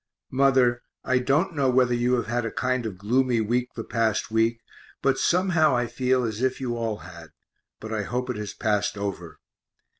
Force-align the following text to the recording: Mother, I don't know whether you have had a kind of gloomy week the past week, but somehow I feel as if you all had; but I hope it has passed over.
Mother, 0.31 0.81
I 1.03 1.19
don't 1.19 1.53
know 1.55 1.69
whether 1.69 1.93
you 1.93 2.13
have 2.15 2.25
had 2.25 2.43
a 2.43 2.51
kind 2.51 2.87
of 2.87 2.97
gloomy 2.97 3.39
week 3.39 3.75
the 3.75 3.83
past 3.83 4.31
week, 4.31 4.59
but 5.03 5.19
somehow 5.19 5.75
I 5.75 5.85
feel 5.85 6.23
as 6.23 6.41
if 6.41 6.59
you 6.59 6.75
all 6.75 6.97
had; 7.05 7.27
but 7.79 7.93
I 7.93 8.01
hope 8.01 8.27
it 8.31 8.37
has 8.37 8.55
passed 8.55 8.97
over. 8.97 9.37